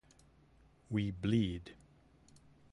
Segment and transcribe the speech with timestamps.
[0.89, 1.75] We bleed.